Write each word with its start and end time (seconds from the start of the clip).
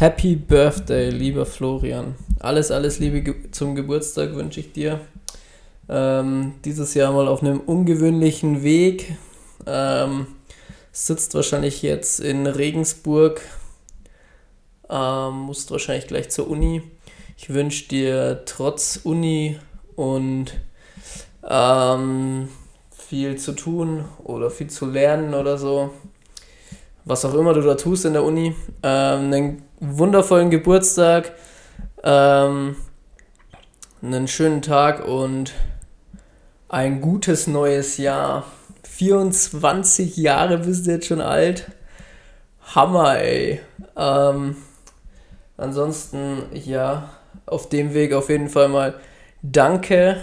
Happy 0.00 0.34
Birthday, 0.34 1.10
lieber 1.10 1.44
Florian. 1.44 2.14
Alles, 2.38 2.70
alles 2.70 3.00
Liebe 3.00 3.50
zum 3.50 3.74
Geburtstag 3.74 4.34
wünsche 4.34 4.60
ich 4.60 4.72
dir. 4.72 4.98
Ähm, 5.90 6.54
dieses 6.64 6.94
Jahr 6.94 7.12
mal 7.12 7.28
auf 7.28 7.42
einem 7.42 7.60
ungewöhnlichen 7.60 8.62
Weg. 8.62 9.14
Ähm, 9.66 10.26
sitzt 10.90 11.34
wahrscheinlich 11.34 11.82
jetzt 11.82 12.18
in 12.18 12.46
Regensburg. 12.46 13.42
Ähm, 14.88 15.34
musst 15.40 15.70
wahrscheinlich 15.70 16.06
gleich 16.06 16.30
zur 16.30 16.48
Uni. 16.48 16.80
Ich 17.36 17.50
wünsche 17.50 17.86
dir 17.86 18.44
trotz 18.46 19.00
Uni 19.04 19.58
und 19.96 20.54
ähm, 21.46 22.48
viel 22.90 23.36
zu 23.36 23.52
tun 23.52 24.06
oder 24.24 24.50
viel 24.50 24.70
zu 24.70 24.86
lernen 24.86 25.34
oder 25.34 25.58
so, 25.58 25.90
was 27.04 27.24
auch 27.24 27.34
immer 27.34 27.54
du 27.54 27.62
da 27.62 27.74
tust 27.74 28.04
in 28.04 28.12
der 28.12 28.24
Uni, 28.24 28.54
ähm, 28.82 29.32
einen 29.32 29.62
wundervollen 29.80 30.50
Geburtstag, 30.50 31.32
ähm, 32.02 32.76
einen 34.02 34.28
schönen 34.28 34.62
Tag 34.62 35.06
und 35.06 35.52
ein 36.68 37.00
gutes 37.00 37.46
neues 37.46 37.96
Jahr. 37.96 38.44
24 38.84 40.16
Jahre 40.16 40.58
bist 40.58 40.86
du 40.86 40.92
jetzt 40.92 41.06
schon 41.06 41.20
alt. 41.20 41.70
Hammer, 42.74 43.18
ey. 43.18 43.60
Ähm, 43.96 44.56
ansonsten, 45.56 46.44
ja, 46.52 47.10
auf 47.46 47.68
dem 47.68 47.94
Weg 47.94 48.12
auf 48.12 48.28
jeden 48.28 48.48
Fall 48.48 48.68
mal 48.68 48.94
danke, 49.42 50.18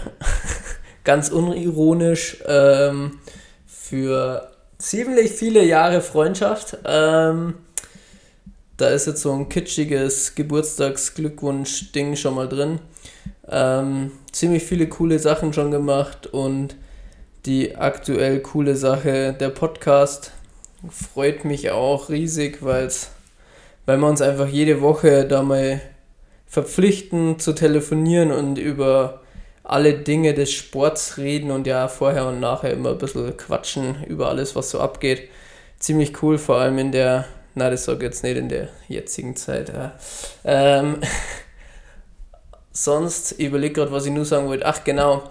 ganz 1.04 1.28
unironisch, 1.28 2.38
ähm, 2.46 3.18
für 3.66 4.50
ziemlich 4.78 5.32
viele 5.32 5.64
Jahre 5.64 6.00
Freundschaft. 6.00 6.78
Ähm, 6.84 7.54
da 8.76 8.88
ist 8.88 9.06
jetzt 9.06 9.22
so 9.22 9.32
ein 9.32 9.48
kitschiges 9.48 10.34
Geburtstagsglückwunsch-Ding 10.36 12.16
schon 12.16 12.34
mal 12.34 12.48
drin. 12.48 12.78
Ähm, 13.48 14.12
ziemlich 14.30 14.62
viele 14.62 14.88
coole 14.88 15.18
Sachen 15.18 15.52
schon 15.52 15.70
gemacht 15.70 16.26
und 16.28 16.76
die 17.44 17.76
aktuell 17.76 18.40
coole 18.40 18.76
Sache, 18.76 19.34
der 19.38 19.48
Podcast, 19.48 20.32
freut 20.90 21.44
mich 21.44 21.70
auch 21.70 22.08
riesig, 22.08 22.62
weil's, 22.62 23.10
weil 23.86 23.98
wir 23.98 24.06
uns 24.06 24.20
einfach 24.22 24.48
jede 24.48 24.80
Woche 24.80 25.26
da 25.26 25.42
mal 25.42 25.80
verpflichten 26.46 27.38
zu 27.38 27.52
telefonieren 27.52 28.30
und 28.30 28.58
über 28.58 29.22
alle 29.68 29.94
Dinge 29.94 30.32
des 30.32 30.50
Sports 30.50 31.18
reden 31.18 31.50
und 31.50 31.66
ja 31.66 31.88
vorher 31.88 32.26
und 32.26 32.40
nachher 32.40 32.72
immer 32.72 32.90
ein 32.90 32.98
bisschen 32.98 33.36
quatschen 33.36 34.02
über 34.04 34.28
alles, 34.28 34.56
was 34.56 34.70
so 34.70 34.80
abgeht. 34.80 35.28
Ziemlich 35.78 36.22
cool, 36.22 36.38
vor 36.38 36.56
allem 36.56 36.78
in 36.78 36.90
der, 36.90 37.26
na 37.54 37.68
das 37.68 37.84
sage 37.84 37.98
ich 37.98 38.04
jetzt 38.04 38.24
nicht 38.24 38.38
in 38.38 38.48
der 38.48 38.68
jetzigen 38.88 39.36
Zeit. 39.36 39.68
Ja. 39.68 39.92
Ähm, 40.44 40.96
sonst, 42.72 43.32
ich 43.32 43.46
überlege 43.46 43.74
gerade, 43.74 43.92
was 43.92 44.06
ich 44.06 44.12
nur 44.12 44.24
sagen 44.24 44.48
wollte. 44.48 44.64
Ach 44.64 44.82
genau, 44.84 45.24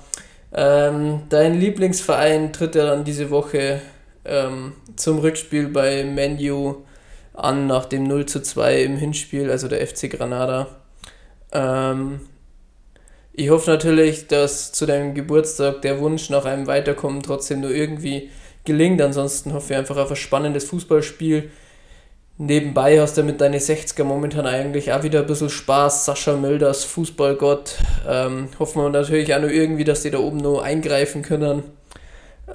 ähm, 0.54 1.24
dein 1.30 1.60
Lieblingsverein 1.60 2.54
tritt 2.54 2.76
ja 2.76 2.86
dann 2.86 3.04
diese 3.04 3.32
Woche 3.32 3.82
ähm, 4.24 4.74
zum 4.96 5.18
Rückspiel 5.18 5.68
bei 5.70 6.04
Menu 6.04 6.84
an 7.34 7.66
nach 7.66 7.86
dem 7.86 8.04
0 8.04 8.28
zu 8.28 8.42
2 8.42 8.84
im 8.84 8.98
Hinspiel, 8.98 9.50
also 9.50 9.68
der 9.68 9.86
FC 9.86 10.12
Granada. 10.12 10.68
Ähm, 11.52 12.22
ich 13.38 13.52
hoffe 13.52 13.70
natürlich, 13.70 14.26
dass 14.26 14.72
zu 14.72 14.88
deinem 14.88 15.14
Geburtstag 15.14 15.84
der 15.84 16.00
Wunsch 16.00 16.32
nach 16.32 16.46
einem 16.46 16.66
Weiterkommen 16.66 17.22
trotzdem 17.22 17.62
nur 17.62 17.70
irgendwie 17.70 18.32
gelingt. 18.66 19.00
Ansonsten 19.00 19.54
hoffe 19.54 19.74
ich 19.74 19.78
einfach 19.78 19.96
auf 19.96 20.10
ein 20.10 20.16
spannendes 20.16 20.64
Fußballspiel. 20.66 21.52
Nebenbei 22.40 23.00
hast 23.00 23.16
du 23.16 23.22
mit 23.22 23.40
deinen 23.40 23.60
60er 23.60 24.04
momentan 24.04 24.48
eigentlich 24.48 24.92
auch 24.92 25.04
wieder 25.04 25.20
ein 25.20 25.28
bisschen 25.28 25.52
Spaß. 25.52 26.06
Sascha 26.06 26.36
Milders, 26.36 26.84
Fußballgott. 26.86 27.76
Ähm, 28.10 28.50
hoffen 28.58 28.82
wir 28.82 28.90
natürlich 28.90 29.32
auch 29.36 29.40
nur 29.40 29.52
irgendwie, 29.52 29.84
dass 29.84 30.02
die 30.02 30.10
da 30.10 30.18
oben 30.18 30.38
nur 30.38 30.64
eingreifen 30.64 31.22
können. 31.22 31.62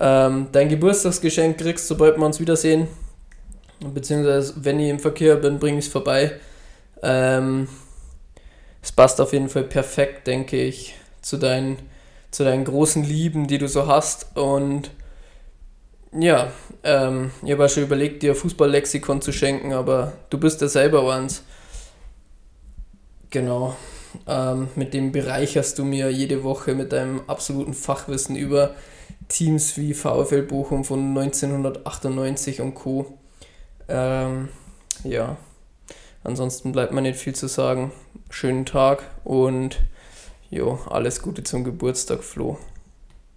Ähm, 0.01 0.49
dein 0.51 0.69
Geburtstagsgeschenk 0.69 1.59
kriegst, 1.59 1.87
sobald 1.87 2.19
wir 2.19 2.27
uns 2.27 2.41
wiedersehen. 2.41 2.89
Beziehungsweise, 3.95 4.55
wenn 4.57 4.81
ich 4.81 4.91
im 4.91 4.99
Verkehr 4.99 5.37
bin, 5.37 5.61
bringe 5.61 5.79
ich 5.79 5.87
es 5.87 5.93
vorbei. 5.93 6.33
Ähm, 7.05 7.69
es 8.83 8.91
passt 8.93 9.21
auf 9.21 9.33
jeden 9.33 9.49
Fall 9.49 9.65
perfekt, 9.65 10.27
denke 10.27 10.61
ich, 10.61 10.95
zu 11.23 11.37
deinen, 11.37 11.79
zu 12.31 12.45
deinen 12.45 12.65
großen 12.65 13.05
Lieben, 13.05 13.47
die 13.47 13.59
du 13.59 13.69
so 13.69 13.87
hast. 13.87 14.37
Und 14.37 14.91
ja, 16.13 16.53
ähm, 16.83 17.31
ich 17.45 17.53
habe 17.53 17.69
schon 17.69 17.85
überlegt, 17.85 18.23
dir 18.23 18.35
Fußballlexikon 18.35 19.23
zu 19.23 19.33
schenken, 19.33 19.73
aber 19.73 20.13
du 20.31 20.39
bist 20.39 20.61
ja 20.61 20.69
selber 20.69 21.11
eins. 21.15 21.45
Genau. 23.31 23.77
Ähm, 24.27 24.69
mit 24.75 24.93
dem 24.93 25.13
bereicherst 25.13 25.79
du 25.79 25.85
mir 25.85 26.11
jede 26.11 26.43
Woche 26.43 26.75
mit 26.75 26.93
deinem 26.93 27.23
absoluten 27.29 27.73
Fachwissen 27.73 28.37
über 28.37 28.75
Teams 29.29 29.79
wie 29.79 29.95
VfL 29.95 30.43
Bochum 30.43 30.85
von 30.85 31.17
1998 31.17 32.61
und 32.61 32.75
Co. 32.75 33.19
Ähm, 33.89 34.49
ja, 35.05 35.39
ansonsten 36.25 36.73
bleibt 36.73 36.93
mir 36.93 37.03
nicht 37.03 37.19
viel 37.19 37.35
zu 37.35 37.49
sagen 37.49 37.93
schönen 38.31 38.65
Tag 38.65 39.05
und 39.25 39.81
jo, 40.51 40.79
alles 40.89 41.23
Gute 41.23 41.43
zum 41.45 41.65
Geburtstag, 41.65 42.25
Flo. 42.25 42.59